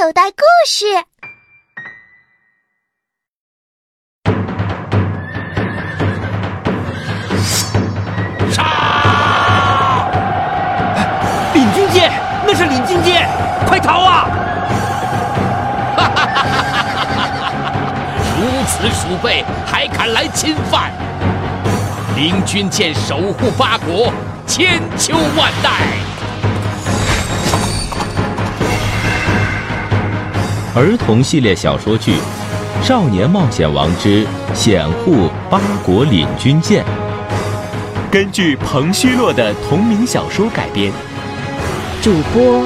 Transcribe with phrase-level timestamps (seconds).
[0.00, 0.86] 口袋故事。
[8.52, 10.08] 杀！
[11.52, 12.12] 领军舰，
[12.46, 13.28] 那是领军舰，
[13.66, 14.28] 快逃啊！
[15.96, 17.72] 哈哈哈哈哈！
[18.40, 20.92] 如此鼠辈还敢来侵犯？
[22.14, 24.12] 领军舰守护八国，
[24.46, 25.72] 千秋万代。
[30.78, 32.12] 儿童系列小说剧
[32.86, 34.24] 《少年冒险王之
[34.54, 36.84] 险护八国领军舰》，
[38.12, 40.92] 根据彭虚洛的同名小说改编。
[42.00, 42.64] 主播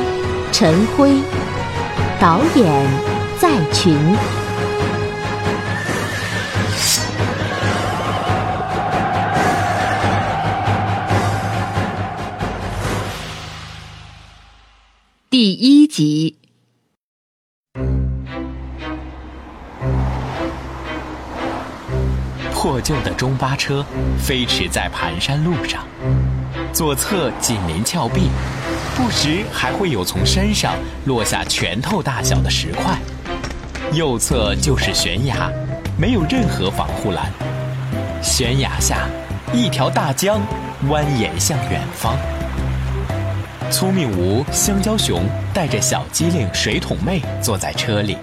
[0.52, 1.22] 陈辉，
[2.20, 2.86] 导演
[3.38, 3.96] 在群。
[15.30, 16.41] 第一集。
[22.82, 23.84] 旧的中巴车
[24.18, 25.84] 飞驰在盘山路上，
[26.72, 28.28] 左侧紧邻峭壁，
[28.96, 32.96] 不时还会有从山上落下拳头大小的石块；
[33.92, 35.50] 右侧就是悬崖，
[35.96, 37.30] 没有任何防护栏。
[38.20, 39.08] 悬崖下，
[39.52, 40.40] 一条大江
[40.88, 42.16] 蜿蜒向远方。
[43.70, 45.22] 聪明吴、香蕉熊
[45.54, 48.18] 带着小机灵、水桶妹坐在车里，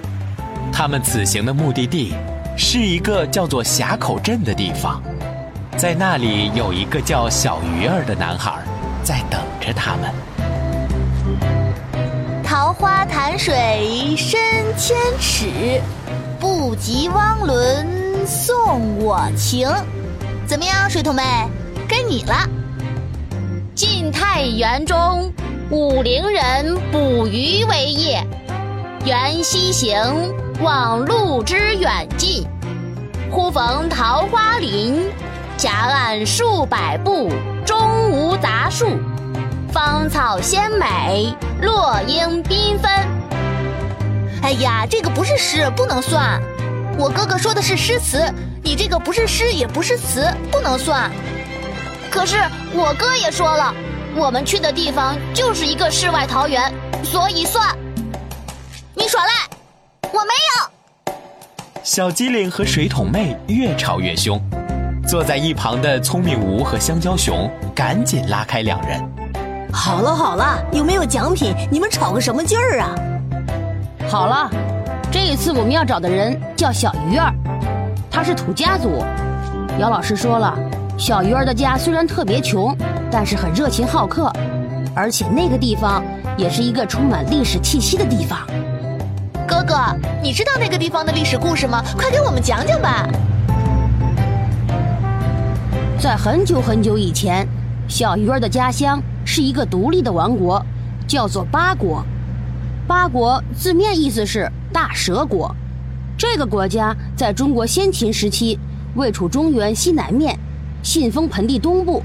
[0.72, 2.14] 他们此行的目的地。
[2.58, 5.02] 是一个叫做峡口镇的地方，
[5.78, 8.54] 在那里有一个叫小鱼儿的男孩
[9.04, 10.14] 在等着他们。
[12.44, 14.40] 桃花潭水深
[14.78, 15.82] 千尺，
[16.40, 17.88] 不及汪伦
[18.26, 19.70] 送我情。
[20.46, 21.24] 怎么样，水桶妹，
[21.88, 22.36] 该你了。
[23.74, 25.32] 晋太元中，
[25.70, 28.26] 武陵人捕鱼为业，
[29.06, 29.96] 缘西行。
[30.62, 32.46] 望路之远近，
[33.32, 35.10] 忽逢桃花林，
[35.56, 37.32] 夹岸数百步，
[37.66, 38.86] 中无杂树，
[39.72, 42.92] 芳草鲜美，落英缤纷。
[44.44, 46.42] 哎呀，这个不是诗，不能算。
[46.98, 48.22] 我哥哥说的是诗词，
[48.62, 51.10] 你这个不是诗也不是词，不能算。
[52.12, 52.36] 可是
[52.74, 53.74] 我哥也说了，
[54.14, 56.70] 我们去的地方就是一个世外桃源，
[57.02, 57.66] 所以算。
[58.94, 59.59] 你耍赖。
[60.12, 61.14] 我没有。
[61.84, 64.40] 小机灵和水桶妹越吵越凶，
[65.08, 69.02] 坐在一旁的聪明吴和香蕉熊赶紧拉开两人。
[69.72, 71.56] 好了好了，有没有奖品？
[71.72, 72.96] 你们吵个什么劲儿啊？
[74.08, 74.50] 好了，
[75.12, 77.34] 这一次我们要找的人叫小鱼儿，
[78.10, 79.04] 他是土家族。
[79.80, 80.58] 姚老师说了，
[80.98, 82.76] 小鱼儿的家虽然特别穷，
[83.10, 84.32] 但是很热情好客，
[84.96, 86.04] 而且那个地方
[86.36, 88.40] 也是一个充满历史气息的地方。
[89.50, 89.76] 哥哥，
[90.22, 91.84] 你知道那个地方的历史故事吗？
[91.98, 93.10] 快给我们讲讲吧。
[96.00, 97.48] 在很久很久以前，
[97.88, 100.64] 小鱼儿的家乡是一个独立的王国，
[101.08, 102.06] 叫做八国。
[102.88, 105.54] 八国字面意思是大蛇国。
[106.16, 108.60] 这个国家在中国先秦时期
[108.94, 110.38] 位处中原西南面，
[110.84, 112.04] 信封盆地东部，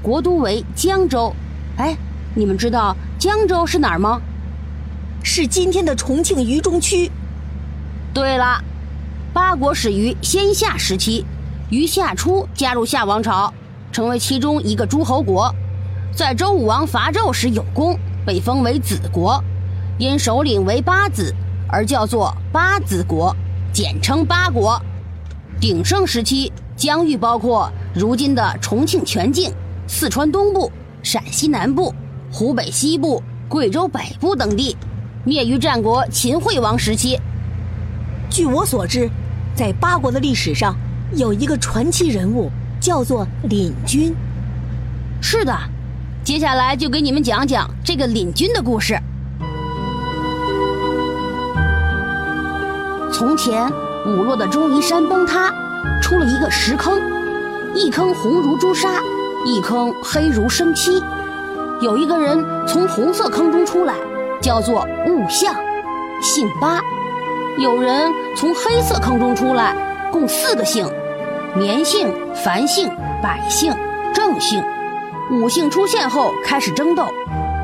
[0.00, 1.34] 国都为江州。
[1.76, 1.96] 哎，
[2.36, 4.20] 你们知道江州是哪儿吗？
[5.26, 7.10] 是今天的重庆渝中区。
[8.12, 8.62] 对了，
[9.32, 11.24] 八国始于先夏时期，
[11.70, 13.52] 于夏初加入夏王朝，
[13.90, 15.52] 成为其中一个诸侯国。
[16.14, 19.42] 在周武王伐纣时有功，被封为子国，
[19.98, 21.34] 因首领为八子
[21.68, 23.34] 而叫做八子国，
[23.72, 24.80] 简称八国。
[25.58, 29.50] 鼎盛时期，疆域包括如今的重庆全境、
[29.88, 30.70] 四川东部、
[31.02, 31.94] 陕西南部、
[32.30, 34.76] 湖北西部、贵州北部等地。
[35.24, 37.18] 灭于战国秦惠王时期。
[38.30, 39.08] 据我所知，
[39.54, 40.76] 在八国的历史上
[41.12, 44.14] 有一个传奇人物，叫做领军。
[45.22, 45.56] 是的，
[46.22, 48.98] 接下来就给你们讲讲这个领军的故事。
[53.10, 53.70] 从前，
[54.06, 55.50] 五洛的钟夷山崩塌，
[56.02, 57.00] 出了一个石坑，
[57.74, 59.00] 一坑红如朱砂，
[59.46, 61.02] 一坑黑如生漆。
[61.80, 63.94] 有一个人从红色坑中出来。
[64.44, 65.54] 叫做物象，
[66.20, 66.78] 姓八。
[67.56, 69.74] 有人从黑色坑中出来，
[70.12, 70.86] 共四个姓：
[71.56, 72.90] 绵姓、凡姓、
[73.22, 73.74] 百姓、
[74.12, 74.62] 郑姓。
[75.32, 77.06] 五姓出现后开始争斗，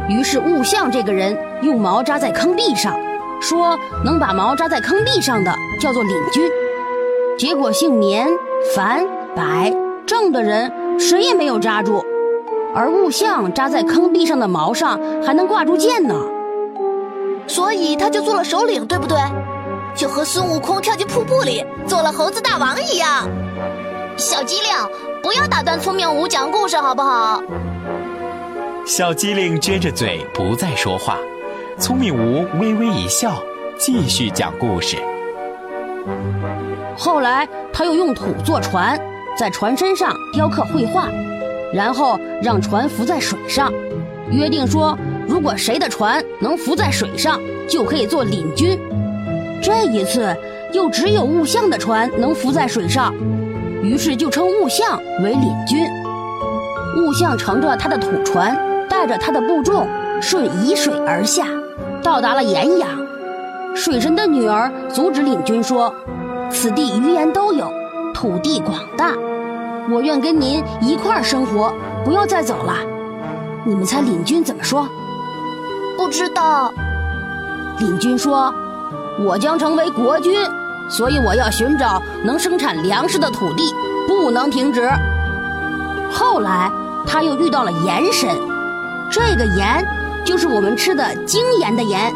[0.08, 2.98] 于是物象这个人用矛扎在坑壁上，
[3.42, 6.50] 说能把矛扎在坑壁上的叫做领军。
[7.36, 8.26] 结果姓绵、
[8.74, 9.04] 凡、
[9.36, 9.70] 百、
[10.06, 12.02] 郑的人谁也没有扎住，
[12.74, 16.14] 而物象扎在坑壁上的矛上还能挂住箭呢。
[17.50, 19.18] 所以他就做了首领，对不对？
[19.92, 23.28] 就和孙悟空跳进瀑布里做了猴子大王一样。
[24.16, 24.70] 小机灵，
[25.20, 27.42] 不要打断聪明吴讲故事好不好？
[28.86, 31.18] 小机灵撅着嘴不再说话，
[31.76, 33.42] 聪明无微微一笑，
[33.76, 34.96] 继续讲故事。
[36.96, 38.96] 后来他又用土做船，
[39.36, 41.08] 在船身上雕刻绘画，
[41.74, 43.72] 然后让船浮在水上，
[44.30, 44.96] 约定说，
[45.30, 48.76] 如果谁的船能浮在水上，就可以做领军。
[49.62, 50.36] 这一次
[50.72, 53.14] 又只有物象的船能浮在水上，
[53.80, 55.86] 于是就称物象为领军。
[56.98, 59.86] 物象乘着他的土船，带着他的部众
[60.20, 61.46] 顺沂水而下，
[62.02, 62.88] 到达了岩阳。
[63.72, 65.94] 水神的女儿阻止领军说。
[66.50, 67.72] 此地鱼盐都有，
[68.12, 69.14] 土地广大，
[69.88, 71.72] 我愿跟您一块儿生活，
[72.04, 72.74] 不要再走了。
[73.64, 74.88] 你们猜领军怎么说？
[76.00, 76.72] 不知道。
[77.78, 78.54] 领军说
[79.20, 80.32] ：“我将成为国君，
[80.88, 83.62] 所以我要寻找能生产粮食的土地，
[84.08, 84.90] 不能停止。”
[86.10, 86.72] 后来
[87.06, 88.30] 他又遇到了盐神，
[89.10, 89.86] 这个盐
[90.24, 92.10] 就是我们吃的精盐的盐。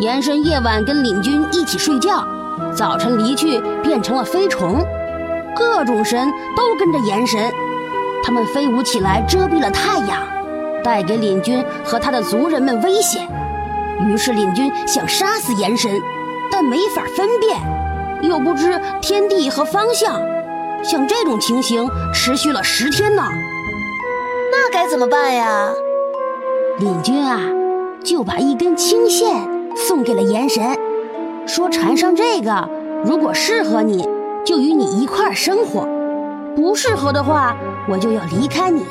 [0.00, 2.26] 盐神夜晚跟领军一起睡觉。
[2.74, 4.82] 早晨离去，变成了飞虫，
[5.54, 7.52] 各种神都跟着炎神，
[8.24, 10.22] 他们飞舞起来，遮蔽了太阳，
[10.86, 13.26] 带给领军和他的族人们危险。
[14.08, 15.90] 于是领军想杀死炎神，
[16.48, 17.58] 但没法分辨，
[18.22, 20.22] 又不知天地和方向，
[20.84, 23.24] 像这种情形持续了十天呢。
[24.52, 25.70] 那该怎么办呀？
[26.78, 27.40] 领军啊，
[28.04, 29.34] 就把一根青线
[29.74, 30.62] 送给了炎神。
[31.48, 32.68] 说缠上这个，
[33.04, 34.08] 如果适合你，
[34.44, 35.84] 就与你一块儿生活；
[36.54, 37.56] 不适合的话，
[37.88, 38.84] 我就要离开你。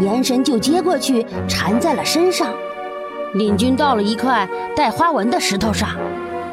[0.00, 2.48] 岩神就接过去，缠在了身上。
[3.34, 5.90] 领军到了一块带花纹的石头上，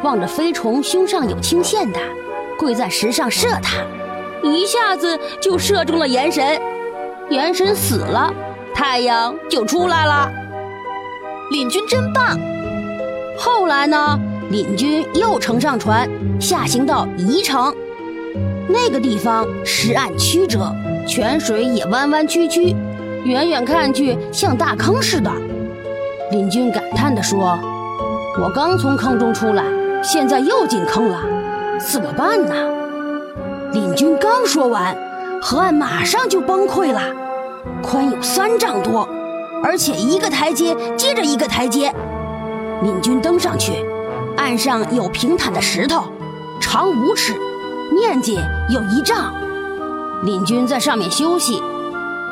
[0.04, 2.00] 望着飞虫胸上有青线的，
[2.58, 3.78] 跪在石上射它，
[4.44, 6.60] 一下子就射中了岩神。
[7.30, 8.34] 岩神死了，
[8.74, 10.32] 太阳就出来了。
[11.52, 12.40] 领军真棒。
[13.38, 14.20] 后来呢？
[14.50, 16.10] 领军又乘上船，
[16.40, 17.72] 下行到宜城。
[18.68, 20.74] 那个地方石岸曲折，
[21.08, 22.76] 泉水也弯弯曲曲，
[23.26, 25.32] 远远看去像大坑似的。
[26.32, 27.60] 林军感叹地说
[28.42, 29.64] ：“我刚从坑中出来，
[30.04, 31.20] 现在又进坑了，
[31.80, 32.54] 怎么办呢？”
[33.74, 34.96] 林军刚说完，
[35.42, 37.02] 河岸马上就崩溃了，
[37.82, 39.08] 宽有三丈多，
[39.64, 41.94] 而且一个台阶接着一个台阶。
[42.82, 43.86] 领军登上去。
[44.38, 46.06] 岸上有平坦的石头，
[46.62, 47.36] 长五尺，
[47.92, 48.40] 面积
[48.70, 49.34] 有一丈。
[50.24, 51.62] 林军在上面休息，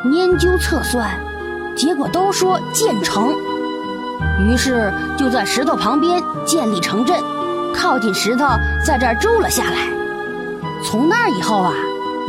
[0.05, 1.09] 研究测算，
[1.75, 3.33] 结果都说建成。
[4.39, 7.21] 于是就在石头旁边建立城镇，
[7.73, 8.45] 靠近石头，
[8.85, 9.89] 在这儿住了下来。
[10.83, 11.73] 从那以后啊，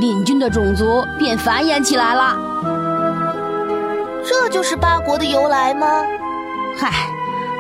[0.00, 2.36] 领军的种族便繁衍起来了。
[4.24, 5.86] 这就是八国的由来吗？
[6.76, 6.92] 嗨。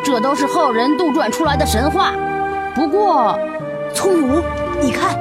[0.04, 2.12] 这都是后人杜撰出来的神话。
[2.74, 3.38] 不过，
[3.92, 4.42] 聪明无，
[4.80, 5.18] 你看，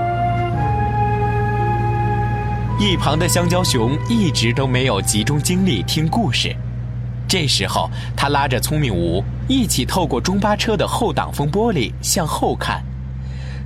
[2.80, 6.56] 一旁的香蕉熊一直都没有集中精力听故事。
[7.28, 12.84] 这时候，他拉着聪明吴一起透过中巴车的后挡风玻璃向后看，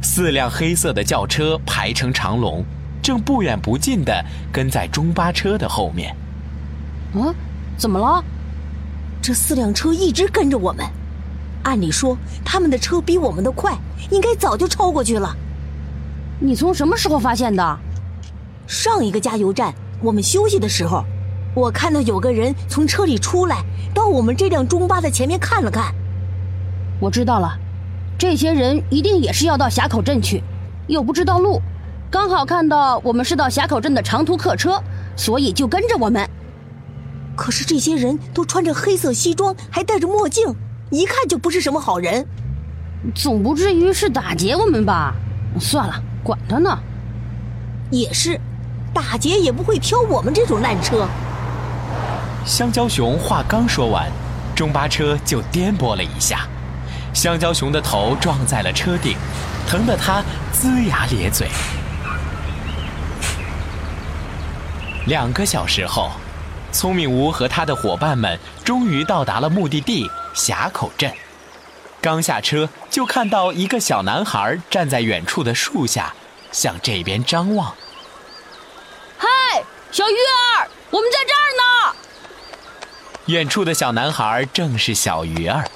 [0.01, 2.63] 四辆黑色的轿车排成长龙，
[3.01, 4.13] 正不远不近地
[4.49, 6.15] 跟在中巴车的后面。
[7.13, 7.35] 嗯，
[7.77, 8.23] 怎么了？
[9.21, 10.85] 这四辆车一直跟着我们。
[11.63, 13.77] 按理说，他们的车比我们的快，
[14.09, 15.35] 应该早就超过去了。
[16.39, 17.77] 你从什么时候发现的？
[18.71, 21.03] 上一个加油站，我们休息的时候，
[21.53, 23.57] 我看到有个人从车里出来，
[23.93, 25.93] 到我们这辆中巴的前面看了看。
[26.97, 27.59] 我知道了，
[28.17, 30.41] 这些人一定也是要到峡口镇去，
[30.87, 31.61] 又不知道路，
[32.09, 34.81] 刚好看到我们是到峡口镇的长途客车，
[35.17, 36.25] 所以就跟着我们。
[37.35, 40.55] 可是这些人都穿着黑色西装，还戴着墨镜。
[40.91, 42.25] 一看就不是什么好人，
[43.13, 45.13] 总不至于是打劫我们吧？
[45.59, 46.79] 算了，管他呢。
[47.89, 48.39] 也是，
[48.93, 51.07] 打劫也不会挑我们这种烂车。
[52.45, 54.11] 香蕉熊话刚说完，
[54.55, 56.47] 中巴车就颠簸了一下，
[57.13, 59.15] 香蕉熊的头撞在了车顶，
[59.67, 61.47] 疼得他龇牙咧嘴。
[65.07, 66.11] 两个小时后，
[66.71, 70.09] 聪明无和他的伙伴们终于到达了目的地。
[70.33, 71.11] 峡口镇，
[71.99, 76.13] 刚下车就看到一个小男孩站在远处的树下，
[76.53, 77.73] 向这边张望。
[79.91, 81.95] 嗨，小鱼儿，我们在这儿呢。
[83.25, 85.69] 远处的小男孩正是小鱼儿，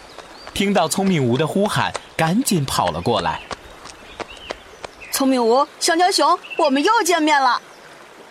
[0.53, 3.41] 听到聪明吴的呼喊，赶紧跑了过来。
[5.11, 7.61] 聪明吴，香蕉熊，我们又见面了。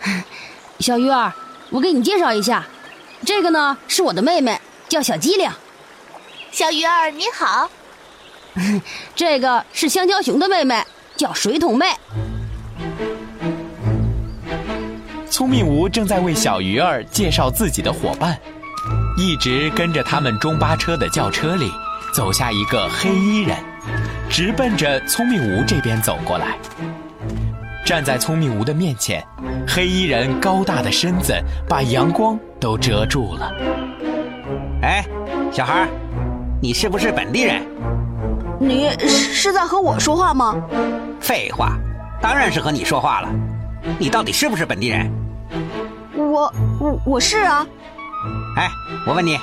[0.79, 1.31] 小鱼儿，
[1.69, 2.65] 我给你介绍一下，
[3.23, 5.49] 这个呢是我的妹妹，叫小机灵。
[6.51, 7.69] 小鱼儿你好。
[9.15, 10.83] 这个是香蕉熊的妹妹，
[11.15, 11.95] 叫水桶妹。
[15.35, 18.39] 聪明吴正在为小鱼儿介绍自己的伙伴，
[19.17, 21.69] 一直跟着他们中巴车的轿车里
[22.13, 23.57] 走下一个黑衣人，
[24.29, 26.55] 直奔着聪明吴这边走过来。
[27.85, 29.21] 站在聪明吴的面前，
[29.67, 31.33] 黑衣人高大的身子
[31.67, 33.53] 把阳光都遮住了。
[34.83, 35.03] 哎，
[35.51, 35.85] 小孩，
[36.61, 37.61] 你是不是本地人？
[38.57, 40.55] 你是在和我说话吗？
[41.19, 41.77] 废话，
[42.21, 43.29] 当然是和你说话了。
[43.99, 45.11] 你到底是不是本地人？
[46.15, 47.65] 我我我是啊。
[48.57, 48.69] 哎，
[49.07, 49.37] 我问你，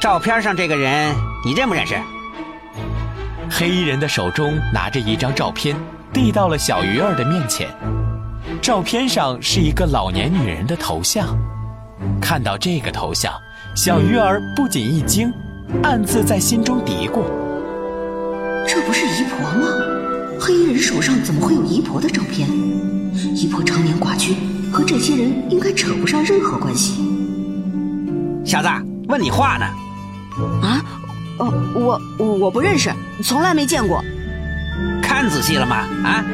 [0.00, 1.96] 照片上这个人你认不认识？
[3.50, 5.76] 黑衣人的手中拿着一张照片，
[6.12, 7.68] 递到了小鱼儿的面前。
[8.60, 11.36] 照片上是一个老年女人的头像。
[12.20, 13.32] 看到这个头像，
[13.76, 15.32] 小鱼儿不仅一惊，
[15.82, 17.22] 暗自在心中嘀咕：
[18.66, 19.66] 这不是姨婆吗？
[20.40, 22.48] 黑衣人手上怎么会有姨婆的照片？
[23.34, 24.34] 姨婆常年寡居，
[24.74, 27.00] 和这些人应该扯不上任何关系。
[28.44, 28.68] 小子，
[29.06, 29.64] 问你话呢？
[30.66, 30.82] 啊？
[31.38, 34.02] 哦，我我不认识，从来没见过。
[35.00, 35.76] 看仔细了吗？
[36.04, 36.24] 啊？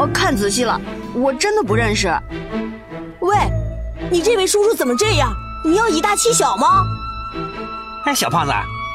[0.00, 0.80] 哦，看仔细了，
[1.14, 2.12] 我真的不认识。
[3.20, 3.36] 喂，
[4.10, 5.32] 你这位叔叔怎么这样？
[5.64, 6.66] 你要以大欺小吗？
[8.06, 8.52] 哎，小胖子，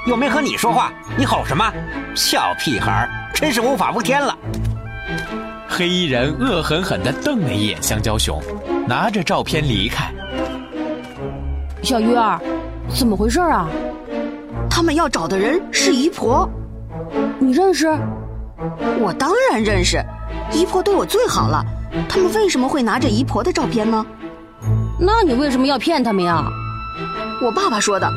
[0.08, 1.64] 又没和你说话，你吼什么？
[2.14, 4.38] 小屁孩，真是无法无天了。
[5.68, 8.42] 黑衣人恶狠狠地瞪了一眼香蕉熊，
[8.88, 10.12] 拿着照片离开。
[11.84, 12.40] 小鱼儿，
[12.90, 13.68] 怎么回事啊？
[14.70, 16.50] 他们要找的人是姨婆，
[17.40, 17.88] 你认识？
[19.00, 20.04] 我当然认识，
[20.52, 21.64] 姨婆对我最好了。
[22.10, 24.06] 他们为什么会拿着姨婆的照片呢？
[25.00, 26.44] 那你为什么要骗他们呀？
[27.42, 28.12] 我爸爸说的。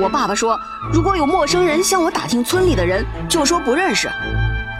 [0.00, 0.58] 我爸爸说，
[0.92, 4.08] 如果有陌生人向我打听村里的人，就说不认识。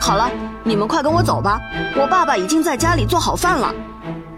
[0.01, 0.31] 好了，
[0.67, 1.61] 你们快跟我走吧，
[1.95, 3.75] 我爸爸已经在家里做好饭了。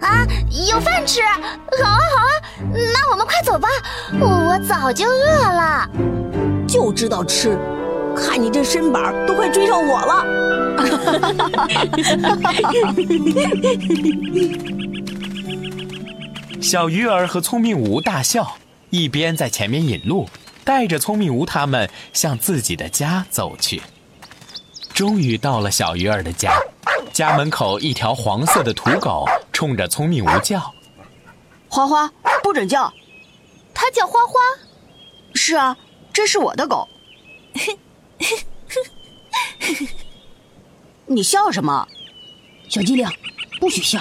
[0.00, 0.26] 啊，
[0.68, 2.30] 有饭吃，好啊好啊，
[2.72, 3.68] 那我们快走吧，
[4.20, 5.88] 我早就饿了。
[6.66, 7.56] 就知道吃，
[8.16, 10.26] 看你这身板都快追上我了。
[16.60, 18.56] 小鱼儿和聪明吴大笑，
[18.90, 20.28] 一边在前面引路，
[20.64, 23.80] 带着聪明吴他们向自己的家走去。
[24.96, 26.58] 终于到了小鱼儿的家，
[27.12, 30.72] 家门口一条黄色的土狗冲着聪明无叫
[31.68, 32.10] ：“花花，
[32.42, 32.90] 不准叫！”
[33.74, 34.40] 它叫花花。
[35.34, 35.76] 是啊，
[36.14, 36.88] 这是我的狗。
[41.04, 41.86] 你笑什么？
[42.70, 43.06] 小机灵，
[43.60, 44.00] 不许笑，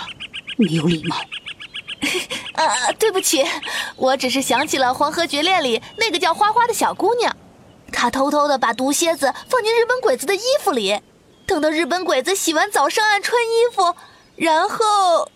[0.56, 1.18] 没有礼貌。
[2.54, 3.46] 啊， 对不起，
[3.98, 7.36] 我只是想起了《黄河绝恋》里那个叫花花的小姑娘，
[7.96, 11.00] 她偷偷的把毒蝎子放进日本鬼子的衣服里，
[11.48, 13.96] 等到日本鬼子洗完澡上岸穿衣服，
[14.36, 15.32] 然后，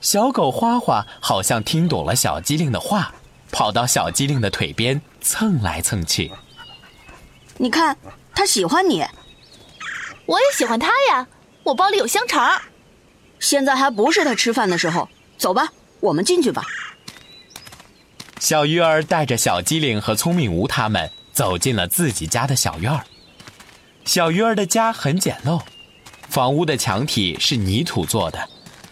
[0.00, 3.12] 小狗花花好像听懂了小机灵的话，
[3.52, 6.32] 跑到小机灵的腿边蹭来蹭去。
[7.58, 7.96] 你看，
[8.34, 9.04] 它喜欢你，
[10.26, 11.26] 我也喜欢它呀。
[11.64, 12.60] 我包里有香肠。
[13.38, 15.68] 现在还不是他吃饭的时候，走吧，
[16.00, 16.64] 我们进去吧。
[18.42, 23.04] 小鱼儿带着小机灵和聪明吴他们走进了自己家的小院儿。
[24.04, 25.62] 小鱼儿的家很简陋，
[26.28, 28.48] 房屋的墙体是泥土做的，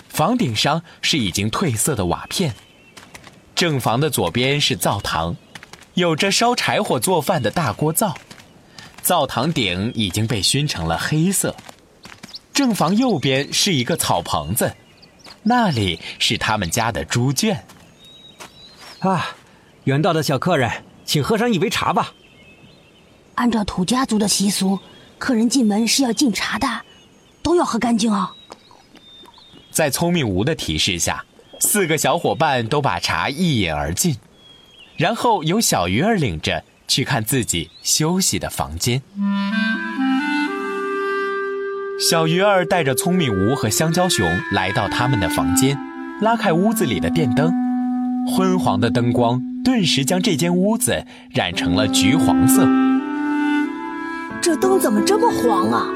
[0.08, 2.54] 房顶上是已经褪色的瓦片。
[3.56, 5.36] 正房的左边是灶堂，
[5.94, 8.16] 有着烧柴火做饭的大锅灶，
[9.02, 11.56] 灶堂顶已经被熏成了黑色。
[12.54, 14.72] 正房右边是一个草棚子，
[15.42, 17.60] 那里是他们家的猪圈。
[19.00, 19.34] 啊，
[19.90, 20.70] 远道的小客人，
[21.04, 22.12] 请喝上一杯茶吧。
[23.34, 24.78] 按照土家族的习俗，
[25.18, 26.82] 客人进门是要敬茶的，
[27.42, 28.30] 都要喝干净哦。
[29.72, 31.24] 在聪明吴的提示下，
[31.58, 34.16] 四个小伙伴都把茶一饮而尽，
[34.96, 39.02] 然后由小鱼儿领着去看自己休息的房间。
[42.08, 45.76] 小鱼儿带着聪明吴和香蕉熊来到他们的房间，
[46.20, 47.52] 拉开屋子里的电灯，
[48.28, 52.66] 昏黄的灯光顿时将这间屋子染成了橘黄色。
[54.40, 55.86] 这灯怎么这么黄啊？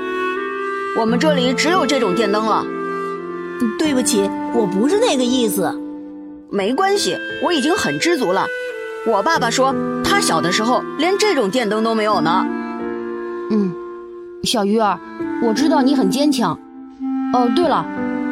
[0.99, 2.65] 我们这里只有这种电灯了。
[3.79, 5.73] 对不起，我不是那个意思。
[6.51, 8.47] 没关系，我已经很知足了。
[9.07, 12.47] 我爸爸说他小的时候连这种电灯都没有呢。
[13.51, 13.73] 嗯，
[14.43, 14.99] 小鱼儿，
[15.43, 16.59] 我知道你很坚强。
[17.33, 17.85] 哦，对了，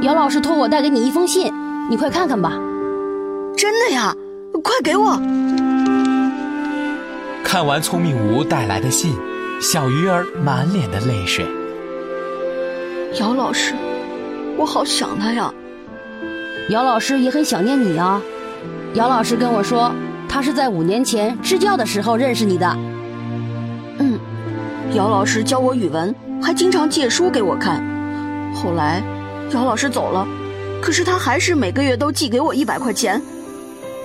[0.03, 1.53] 姚老师托我带给你一封信，
[1.91, 2.53] 你快看看吧。
[3.57, 4.15] 真的呀，
[4.63, 5.21] 快给我！
[7.45, 9.15] 看完聪明吴带来的信，
[9.61, 11.47] 小鱼儿满脸的泪水。
[13.21, 13.75] 姚老师，
[14.57, 15.53] 我好想他呀。
[16.71, 18.21] 姚老师也很想念你啊。
[18.95, 19.93] 姚老师跟我说，
[20.29, 22.77] 他是在五年前支教的时候认识你的。
[23.99, 24.19] 嗯，
[24.95, 27.85] 姚老师教我语文，还经常借书给我看。
[28.55, 29.03] 后来，
[29.53, 30.27] 姚老师走了，
[30.81, 33.21] 可是他还是每个月都寄给我一百块钱。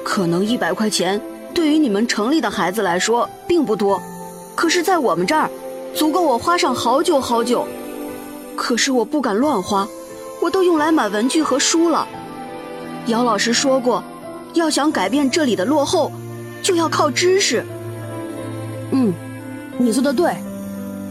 [0.08, 1.22] 可能一百块钱
[1.54, 4.02] 对于你们城里的孩子来说并不多，
[4.56, 5.50] 可是在我们这儿，
[5.94, 7.68] 足够我花上好久好久。
[8.56, 9.86] 可是我不敢乱花，
[10.42, 12.08] 我都用来买文具和书了。
[13.08, 14.02] 姚老师说过，
[14.54, 16.10] 要想改变这里的落后，
[16.64, 17.66] 就要靠知识。
[18.92, 19.14] 嗯，
[19.78, 20.38] 你做的对，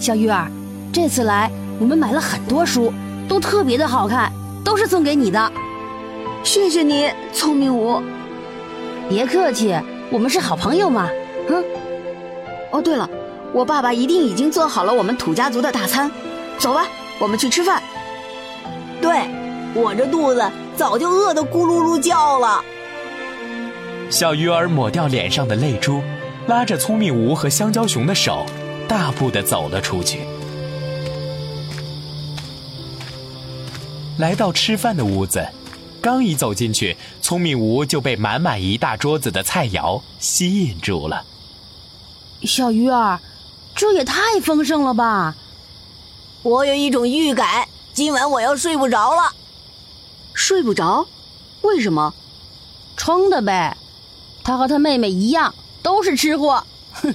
[0.01, 0.51] 小鱼儿，
[0.91, 2.91] 这次来我们买了很多书，
[3.29, 4.33] 都特别的好看，
[4.65, 5.53] 都是送给你的。
[6.43, 8.03] 谢谢你，聪明无。
[9.09, 9.75] 别客气，
[10.11, 11.09] 我们是好朋友嘛。
[11.49, 11.65] 嗯。
[12.71, 13.09] 哦，对了，
[13.53, 16.11] 我爸爸一定已经做好了我们土家族的大餐，
[16.59, 16.87] 走吧。
[17.19, 17.83] 我们去吃饭。
[19.01, 19.29] 对，
[19.75, 20.45] 我这肚子
[20.77, 22.63] 早就饿得咕噜噜叫了。
[24.11, 26.03] 小鱼儿抹掉脸上的泪珠，
[26.47, 28.45] 拉着聪明吴和香蕉熊的手，
[28.87, 30.21] 大步的走了出去。
[34.19, 35.47] 来到吃饭的屋子，
[36.01, 41.25] 刚一走进去，聪明无就被满满一大桌子的菜肴吸引住了。
[42.43, 43.19] 小鱼儿，
[43.75, 45.35] 这也太丰盛了吧！
[46.43, 49.33] 我有一种预感，今晚我要睡不着了。
[50.33, 51.09] 睡不着？
[51.63, 52.15] 为什么？
[52.97, 53.77] 撑的呗。
[54.45, 56.63] 他和他妹妹一样，都是吃货。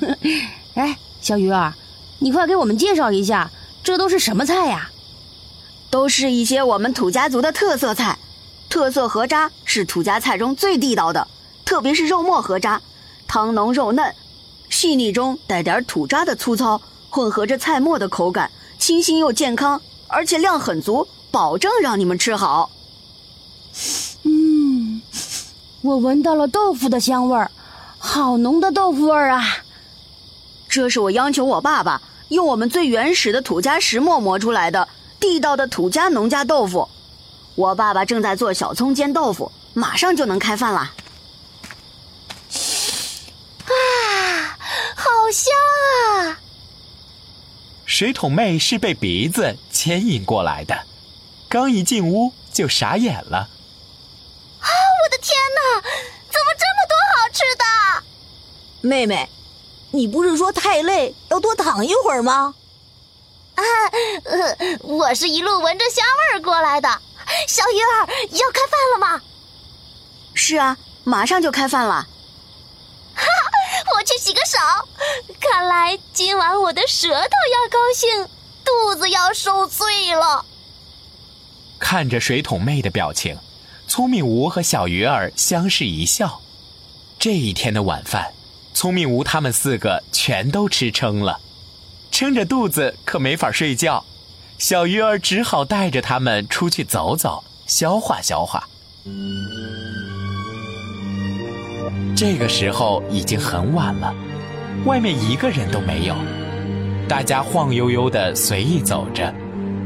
[0.76, 1.74] 哎，小鱼儿，
[2.20, 3.50] 你快给我们介绍一下，
[3.84, 4.90] 这都是什么菜呀？
[5.90, 8.18] 都是一些我们土家族的特色菜。
[8.72, 11.28] 特色河渣是土家菜中最地道的，
[11.66, 12.82] 特别是肉末河渣，
[13.28, 14.16] 汤浓肉嫩，
[14.70, 18.50] 细腻中带点土渣的粗糙，混合着菜末的口感。
[18.80, 22.72] 清新又健康，而且量很足，保证让你们吃好。
[24.24, 25.02] 嗯，
[25.82, 27.52] 我闻到了豆腐的香味儿，
[28.00, 29.44] 好浓的豆腐味儿啊！
[30.70, 34.88] 这是我央求我爸爸用我们最原始的土家石磨磨出来的
[35.20, 36.88] 地道的土家农家豆腐。
[37.56, 40.80] 我爸爸正在做小葱煎豆腐，马上就能开饭了。
[43.66, 44.58] 啊，
[44.96, 45.54] 好香
[46.26, 46.40] 啊！
[47.86, 50.86] 水桶妹是被鼻子牵引过来的，
[51.50, 53.38] 刚一进屋就傻眼了。
[53.38, 54.68] 啊！
[54.68, 57.64] 我的天哪，怎么这么多好吃的？
[58.88, 59.30] 妹妹，
[59.92, 62.56] 你不是说太累要多躺一会儿吗？
[63.56, 63.64] 啊，
[64.24, 66.90] 呃，我是一路闻着香味儿过来的。
[67.48, 69.22] 小鱼儿要开饭了吗？
[70.34, 72.08] 是啊，马上就开饭了。
[73.14, 73.26] 哈。
[73.96, 74.58] 我去洗个手，
[75.40, 78.28] 看来今晚我的舌头要高兴，
[78.64, 80.46] 肚子要受罪了。
[81.80, 83.38] 看着水桶妹的表情，
[83.88, 86.42] 聪明无和小鱼儿相视一笑。
[87.18, 88.34] 这一天的晚饭，
[88.74, 91.40] 聪明无他们四个全都吃撑了，
[92.12, 94.06] 撑着肚子可没法睡觉。
[94.62, 98.64] 小鱼儿只好带着他们出去走走，消化消化。
[102.16, 104.14] 这个时候已经很晚了，
[104.86, 106.14] 外面一个人都没有，
[107.10, 109.34] 大家晃悠悠的随意走着，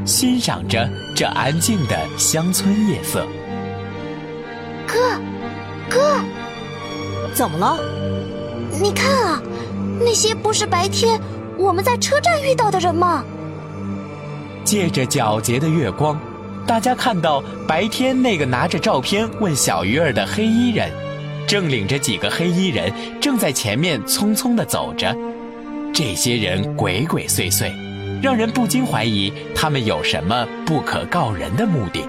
[0.06, 3.26] 欣赏着这安静的乡村夜色。
[4.86, 5.18] 哥，
[5.90, 6.20] 哥，
[7.34, 7.80] 怎么了？
[8.84, 9.42] 你看啊，
[10.02, 11.18] 那些不是白天
[11.58, 13.24] 我们在车站遇到的人吗？
[14.66, 16.20] 借着皎洁的月光，
[16.66, 20.92] 大家看到白天那个拿着照片问小鱼儿的黑衣人。
[21.48, 25.16] 正领着几个黑衣人正在前面匆匆的走着，
[25.94, 27.72] 这些人鬼鬼祟祟，
[28.20, 32.04] 让人不禁怀疑他们有什么不可告人的目的。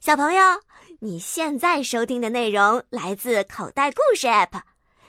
[0.00, 0.40] 小朋友，
[1.00, 4.60] 你现在收听的内容来自口袋故事 App，